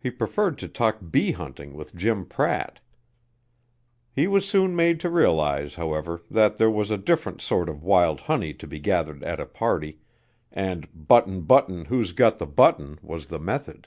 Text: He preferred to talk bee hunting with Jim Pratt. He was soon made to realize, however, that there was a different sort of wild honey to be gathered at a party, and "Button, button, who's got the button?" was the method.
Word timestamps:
He 0.00 0.10
preferred 0.10 0.58
to 0.58 0.68
talk 0.68 0.98
bee 1.12 1.30
hunting 1.30 1.74
with 1.74 1.94
Jim 1.94 2.26
Pratt. 2.26 2.80
He 4.12 4.26
was 4.26 4.48
soon 4.48 4.74
made 4.74 4.98
to 4.98 5.08
realize, 5.08 5.74
however, 5.76 6.22
that 6.28 6.58
there 6.58 6.68
was 6.72 6.90
a 6.90 6.98
different 6.98 7.40
sort 7.40 7.68
of 7.68 7.84
wild 7.84 8.22
honey 8.22 8.52
to 8.54 8.66
be 8.66 8.80
gathered 8.80 9.22
at 9.22 9.38
a 9.38 9.46
party, 9.46 10.00
and 10.50 10.88
"Button, 10.92 11.42
button, 11.42 11.84
who's 11.84 12.10
got 12.10 12.38
the 12.38 12.48
button?" 12.48 12.98
was 13.00 13.26
the 13.28 13.38
method. 13.38 13.86